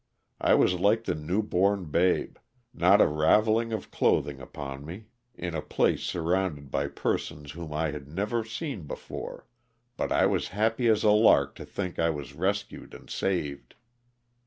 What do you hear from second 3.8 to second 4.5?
clothing